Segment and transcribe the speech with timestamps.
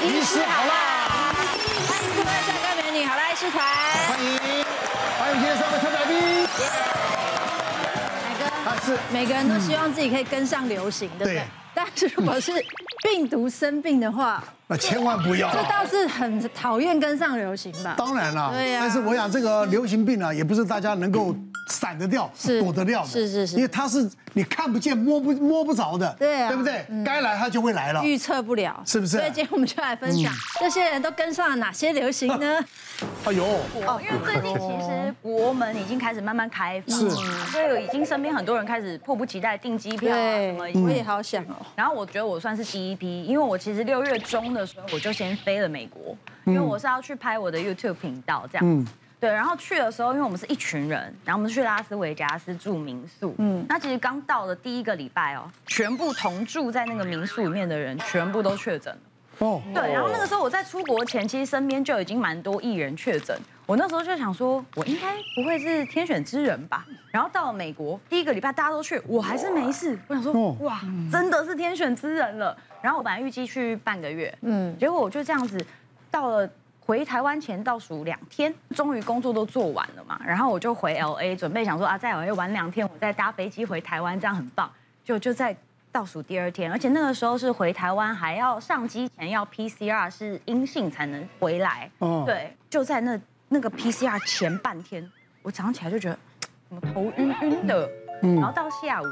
[0.00, 1.34] 医师好啦，
[1.88, 3.60] 欢迎各位帅哥美女，好啦医师团，
[4.06, 4.38] 欢迎，
[5.18, 6.46] 欢迎今天三位特来宾。
[8.22, 8.96] 海哥，是。
[9.12, 11.42] 每个人都希望自己可以跟上流行，对不对？
[11.74, 12.52] 但是如果是
[13.02, 15.50] 病毒生病的话，那千万不要。
[15.50, 17.94] 这倒是很讨厌跟上流行吧？
[17.98, 18.80] 当然了，对呀。
[18.82, 21.34] 但是我想这个流行病啊，也不是大家能够。
[21.70, 22.30] 闪得掉，
[22.62, 26.82] 躲得掉的，是是是，因为它是你看不见、摸不摸不着的，对啊，对不对？
[27.04, 29.18] 该来它就会来了，预测不了，是不是？
[29.18, 32.58] 所以今天我们就来分享这些人都跟上了哪些流行呢？
[33.26, 33.44] 哎呦，
[33.86, 41.54] 哦，因为最近其实国门已经开始慢慢开放，是，所以已经身边很多人开始迫不及待订机票啊什么，我也好想哦。
[41.76, 48.86] 然后我觉得我算是第一批，因为我其实六月中的时候我就先飞了美国，因为我是要去拍我的 YouTube 频道这样。
[49.20, 53.34] 对，然后去的时候，因为我们是一群人，然后我们去拉斯维加斯住民宿。
[53.38, 59.00] 嗯，那其实刚到的第一个礼拜哦，全部同住在那个民宿里面的人全部都确诊了。
[59.38, 63.36] 哦，对，然后那个时候我在出国前，其实身边就已经蛮多艺人确诊。
[63.68, 66.86] 我那时候就想说，我应该不会是天选之人吧？
[67.10, 69.98] 然后到了美国第一个礼拜，大家都去，我还是没事。
[70.08, 70.80] 我想说，哇，
[71.12, 72.56] 真的是天选之人了。
[72.80, 75.62] 然后我本来预计去半个月，嗯，结果我就这样子
[76.10, 76.48] 到了。
[76.80, 84.72] 回台湾前倒数两天，终于工作都做完了嘛，然后我就回 LA，准备想说啊，在 LA 玩两天，我再搭飞机回台湾，这样很棒。
[85.04, 85.54] 就就在
[85.92, 91.90] 倒数第二天，而且那个时候是回台湾还要上机前要 PCR 是阴性才能回来。
[91.98, 95.10] 哦，对，就在那那个 PCR 前半天，
[95.42, 96.18] 我早上起来就觉得
[96.68, 97.88] 怎么头晕晕的，
[98.22, 99.06] 然后到下午。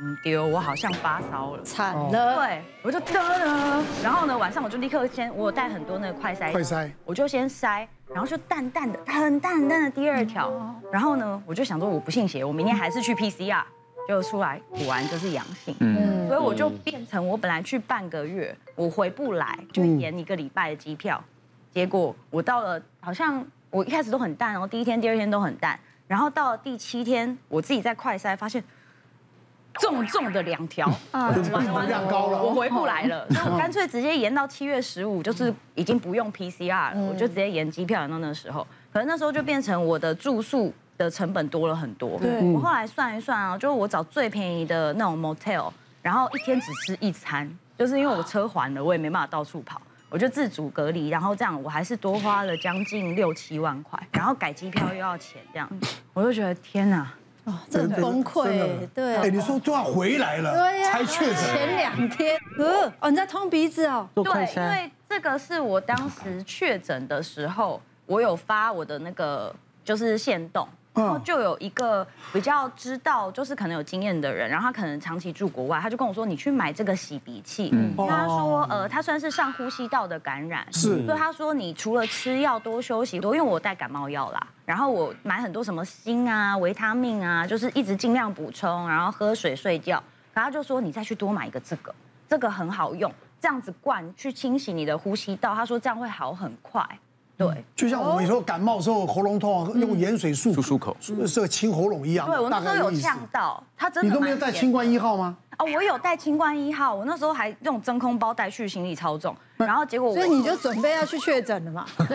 [0.00, 2.10] 嗯，丢，我好像发烧了，惨了。
[2.10, 3.84] 对，我就得了。
[4.02, 10.52] 然后呢，晚上我就立刻先，我有带很多那个快筛，快筛，我就先筛，然后就淡淡的，很淡很淡的第二条。
[10.90, 13.62] 然后呢，我就想说我不信邪，我明天还是去 PCR，
[14.08, 15.76] 就出来果然就是阳性。
[15.78, 21.22] 嗯，所以我就变成我本来去半个月，我回不来，就延一个礼拜的机票。
[21.70, 28.62] 结果我到了，好像我一开始都很淡，然后第一天、第二天都很淡，然后到了第七天，我自己在快筛发现。
[29.80, 31.34] 重重的两条， 啊，
[31.88, 38.64] 量高了，我回不来了，所以我干脆直接延到七月十五，就是已经不用 PCR 了，我就直接延机票延到那时候。
[38.92, 42.16] 可能那时候就变成我的住宿的成本多了很多。
[42.20, 45.68] 对，我后来算一算啊，就是我找最便宜的那种 motel，
[46.00, 49.82] 然后一天只吃一餐，就是因为我车还了，我也没办法到处跑，
[50.14, 55.68] 我就自主隔离，然后这样我还是多花了将近六七万块，然后改机票又要钱，这样，
[56.12, 57.12] 我就觉得天哪。
[57.42, 59.16] 哦，真的崩溃，对。
[59.16, 61.36] 哎，你说都要回来了，对呀，才确诊。
[61.36, 64.08] 前两天，呃，哦，你在通鼻子哦。
[64.14, 69.52] 对，因为这个是我当时确诊的时候，我有发我的那个
[69.84, 70.66] 就是线动。
[70.94, 90.02] 然后就有一个比较知道，就是可能有经验的人，然后他可能长期住国外，他就跟我说：“你去买这个洗鼻器。”嗯，他说：“呃，他算是上呼吸道的感染，是，所以他说你除了吃药多休息多，因为我带感冒药啦，然后我买很多什么锌啊、维他命啊，就是一直尽量补充，然后喝水、睡觉。
[90.32, 91.92] 然后他就说你再去多买一个这个，
[92.28, 96.86] 这个很好用，这样子灌去清洗你的呼吸道，他说这样会好很快。”
[97.36, 102.26] 对，就像我们说感冒的时候喉咙痛，用盐水漱漱口，是是清喉咙一样。
[102.28, 104.08] 对，我那时候有呛到，他真的。
[104.08, 105.36] 你都没有带清冠一号吗？
[105.58, 109.34] 哦，我有带清冠一号，我那时候还用真空包带去，行李超重。
[109.56, 111.84] 然后结果，所以你就准备要去确诊了嘛？
[111.98, 112.06] 对。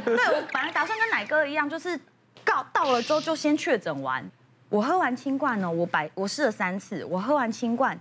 [0.00, 1.98] 对，我本来打算跟奶哥一样，就是
[2.42, 4.24] 到到了之后就先确诊完。
[4.70, 7.98] 我喝完清冠呢，我摆我试了三次，我喝完清冠，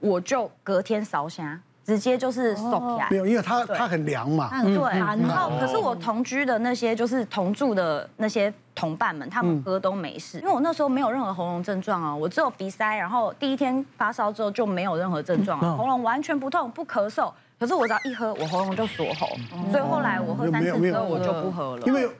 [0.00, 1.60] 我就隔天烧声。
[1.86, 4.50] 直接就是送来，没有，因为它它很凉嘛。
[4.64, 19.28] 对，然后可是我同居的那些就是同住的那些同伴们，他们喝都没事，因为我那时候没有任何喉咙症状啊，我只有鼻塞，然后第一天发烧之后就没有任何症状，喉咙完全不痛不咳嗽，可是我只要一喝，我喉咙就锁喉，
[19.70, 22.10] 所以后来我喝三次之后我就不喝了，因为。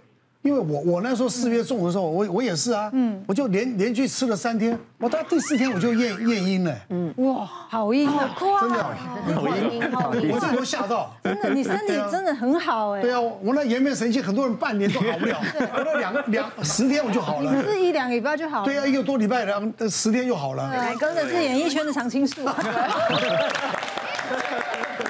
[0.47, 8.13] 因为我我那时候四月中的时候，我我也是啊，嗯，我就连连续吃了三天，我到第四天我就验验阴了，嗯，哇，好阴的，
[8.61, 8.85] 真的，
[9.35, 15.37] 好阴，好阴，我自己都吓到，真的，你身体真的很好哎，对啊，我那颜面神经，很多人半年都好不了，
[15.75, 22.43] 我那两两十天我就好了，你是一两礼拜就好了，对啊，一个多礼拜两十天就好了，对，跟着是演艺圈的常青树。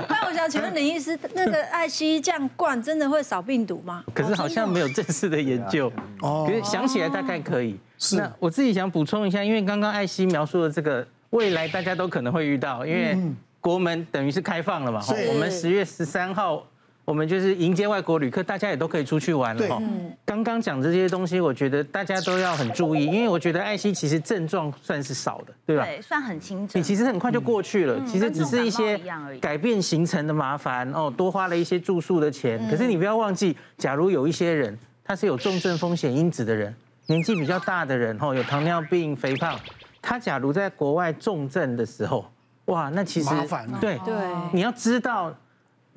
[0.36, 4.04] 想请问林医师，那个 爱惜这样灌真的会少病毒吗？
[4.14, 5.92] 可是好像没有正式的研究。
[6.22, 6.46] 哦。
[6.48, 7.80] 可是想起来大概可以。
[7.98, 8.18] 是。
[8.18, 13.18] 那我自己想补充一下，因为刚刚艾希描述的这个未来大家都可能会遇到，因为
[13.62, 15.02] 国门等于是开放了嘛。
[15.30, 16.66] 我们十月十三号
[17.06, 19.80] 我们就是迎接外国旅客，大家也都可以出去玩了哈。
[20.26, 25.86] 刚刚讲这些东西，我觉得大家都要很注意，因为我觉得艾希其实症状算是少的，对吧？
[25.86, 26.80] 对，算很轻症。
[26.80, 29.00] 你其实很快就过去了，其实只是一些
[29.40, 32.60] 改变行程的麻烦哦，多花了一些住宿的钱。
[32.72, 36.76] 可是你不要忘记，假如有一些人他是有重症风险因子的人，
[37.06, 39.56] 年纪比较大的人哦，有糖尿病、肥胖，
[40.02, 42.26] 他假如在国外重症的时候，
[42.66, 43.78] 哇，那其实麻烦了。
[43.80, 44.16] 对对，
[44.52, 45.32] 你要知道。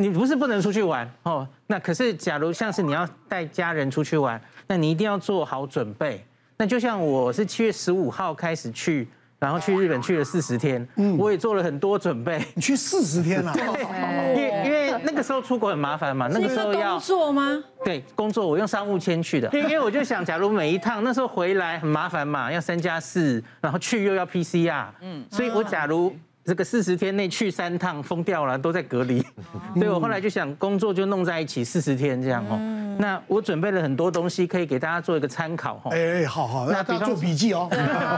[0.01, 6.25] 你不是不能出去玩哦，那可是假如像是你要带家人出去玩，那你一定要做好准备。
[6.57, 9.09] 那就像我是七月十五号开始去，
[9.41, 12.41] 然后去日本去了四十天，嗯，我也做了很多准备。
[12.55, 13.53] 你去四十天了？
[13.57, 17.65] 因为因为那个时候出国很麻烦嘛，那个时候要工作吗？
[17.85, 26.15] 对，工作我用商务签去的，因为我就想，假如每一趟那时候回来很麻烦嘛，要三加四，然后去又要 PCR，嗯，所以我假如。
[26.49, 29.23] 这个四十天内去三趟，疯掉了，都在隔离。
[29.77, 32.59] 所以我后来就想，工作就弄在一起四十天这样哦。
[32.99, 35.91] 那我准备了很多东西，可以给大家做一个参考哈。
[35.93, 37.69] 哎哎，好好，那大家做笔记哦。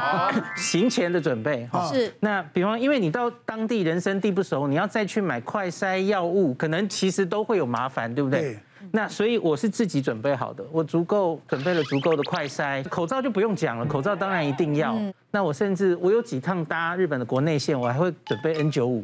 [0.57, 1.91] 行前的准备哈。
[1.93, 2.15] 是。
[2.21, 8.57] 那比方，因为你到当地人生地不熟，你要再去买快筛药物，可能其实都会有麻烦，对不对？
[8.93, 14.97] 那所以我是自己准备好的，我足够准备了足够的快筛，口罩就不用讲了，口罩当然一定要。
[15.31, 19.03] 那我甚至我有几趟搭日本的国内线，我还会准备 N95，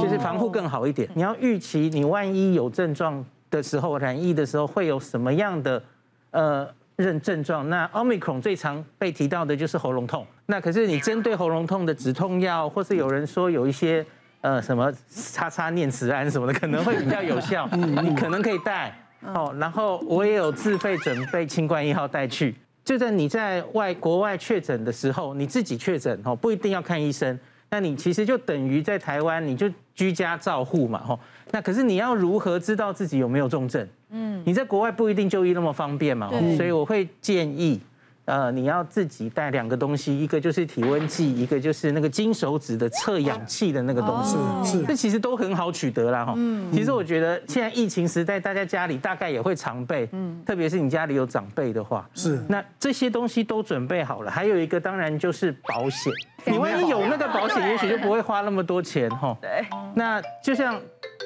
[0.00, 1.08] 就是防护更好一点。
[1.14, 5.82] 你要预期你万一有症状的时候，染疫的时候会有什么样的
[6.30, 7.68] 呃症症状？
[7.68, 10.26] 那 Omicron 最常被提到的就是喉咙痛。
[10.46, 14.04] 那可是你针对喉咙痛的止痛药，或是有人说有一些。
[14.42, 18.90] 呃，什么叉叉念慈庵什么的，可能会比较有效，你可能可以带
[19.22, 19.54] 哦。
[19.58, 27.38] 然后我也有自费准备清冠一号带去，就在你在外国外确诊的时候，你自己确诊哦，不一定要看医生，
[27.68, 31.18] 那你其实就等于在台湾你就居家照护嘛，吼。
[31.50, 33.86] 那可是你要如何知道自己有没有重症？
[34.10, 37.80] 嗯，你在国外不一定就医那么方便嘛，所以我会建议。
[38.26, 44.36] 呃，你要自己带两个东西，一个就是体温计，一个就是那个金手指的测氧气的那个东西。
[44.64, 46.34] 是是，这其实都很好取得啦哈。
[46.36, 46.70] 嗯。
[46.72, 50.08] 其实我觉得现在疫情时代，大家家里大概也会常备。
[50.12, 50.40] 嗯。
[50.46, 52.08] 特别是你家里有长辈的话。
[52.14, 52.40] 是。
[52.48, 56.12] 那这些东西都准备好了，还有一个当然就是保险。
[56.44, 59.36] 你万一有那个保险，也许就不会花那么多钱哈。
[59.40, 59.64] 对。
[59.94, 60.80] 那就像。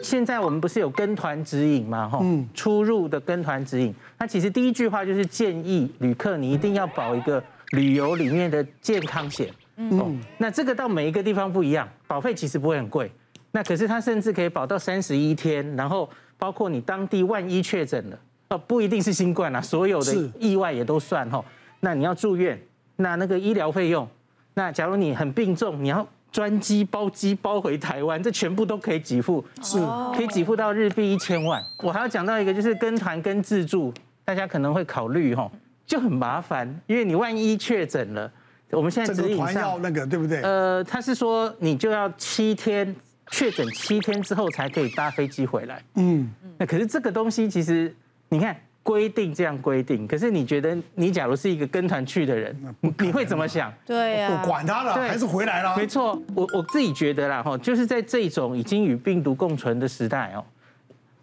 [0.05, 2.07] 现在我们不是有跟团指引吗？
[2.07, 2.23] 哈，
[2.53, 9.49] 出入的跟团指引，那其实第一句话就是建议旅客你一定要保一个旅游里面的健康险。
[9.77, 13.11] 嗯，那这个到每一个地方不一样，保费其实不会很贵。
[13.51, 16.09] 那可是它甚至可以保到三十一天，然后
[16.39, 18.19] 包括你当地万一确诊了，
[18.51, 21.43] 哦，不一定是新冠啊，所有的意外也都算哈。
[21.81, 22.61] 那你要住院，
[22.97, 24.07] 那那个医疗费用，
[24.53, 26.07] 那假如你很病重，你要。
[26.35, 29.79] 专机包机包回台湾，这全部都可以给付，是
[30.17, 31.63] 可以给付到日币一千万。
[31.79, 33.95] 我还要讲到一个，就是跟团跟自助，
[34.25, 35.49] 大家可能会考虑哈，
[35.87, 38.29] 就很麻烦，因为你万一确诊了，
[38.71, 40.43] 我们现在指引上要那个对不对？
[40.43, 42.97] 呃，他是说你就要七天
[43.31, 45.81] 确诊七天之后才可以搭飞机回来。
[45.95, 46.29] 嗯，
[46.59, 47.95] 那可是这个东西其实
[48.29, 48.57] 你看。
[48.85, 52.55] 规定这样规定，可是你觉得你假如是一个跟团去的人，
[52.99, 53.73] 你会怎么想？
[53.87, 55.75] 对呀，我管他了，还是回来了。
[55.77, 60.45] 没错，我我自己觉得啦，哈，就是在这种已经与病毒共存的时代哦。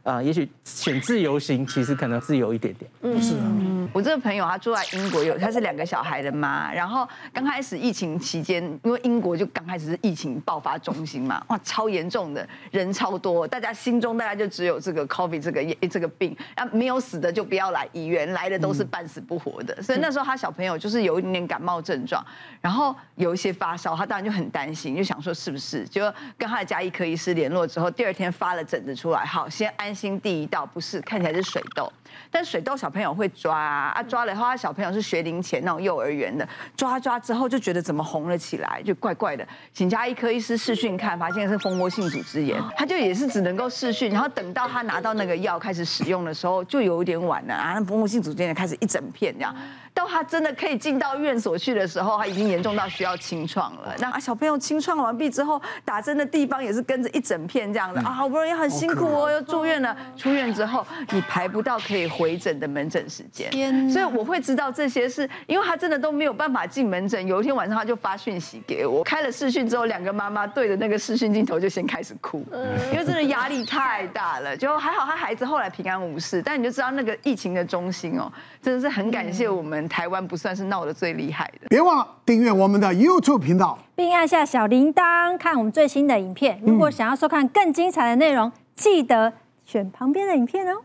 [0.03, 2.89] 啊，也许选自由行其实可能自由一点点。
[3.03, 3.45] 嗯，是啊。
[3.93, 6.73] 我这个朋友他住在英国，有他是两个小孩的妈。
[6.73, 19.81] 然后刚开始疫情期间，因为英国就刚开始是疫情爆发中心嘛，哇，超严重的，人超多，大家心中大家就只有这个 COVID 这个这个病，啊，没有死的就不要来医院，来的都是半死不活的。
[19.81, 22.25] 所以那时候他小朋友就是有一点点感冒症状，
[22.59, 26.01] 然后有一些发烧，他当然就很担心，就想说是不是，就
[26.37, 29.91] 跟他的家医科医师联络之后，第二天发了疹子出来，好，先安。
[29.93, 31.91] 心第一道不是看起来是水痘，
[32.31, 49.55] 但水痘小朋友会抓啊，啊抓了以后，他小朋友是学龄前那种幼儿园的，抓抓之后就觉得怎么红了起来，就怪怪的，请家医科医师视讯看，发现是蜂窝性组织炎，他就也是只能够视讯，然后等到他拿到那个药开始使用的时候，就有一点晚了啊，蜂窝性组织炎开始一整片这样。
[49.93, 53.93] 到他真的可以进到院所去的时候，他已经严重到需要清创了。
[53.99, 59.95] 那啊，小朋友清创完毕之后，打针的地方也是跟着一整片这样的啊，好不容易很辛苦哦，又住院了。
[60.15, 63.49] 出院之后，你排不到可以回诊的门诊时间。
[63.51, 67.25] 天，所以我会知道这些是因为他真的都没有办法进门诊。
[67.27, 72.45] 有一天晚上他就发讯息给我，开了视讯之后，两个妈妈对着那个视讯镜头就先开始哭，
[72.91, 74.55] 因为真的压力太大了。
[74.55, 78.31] 就还好他孩子后来平安无事，但你就知道那个疫情的中心哦，
[78.61, 79.89] 真的是很感谢我们。
[79.89, 86.61] 台湾不算是闹得最厉害的，别忘了订阅我们的 YouTube 频道，并按下小铃铛看我们最新的影片。
[86.65, 89.33] 如果想要收看更精彩的内容，记得
[89.65, 90.81] 选旁边的影片哦。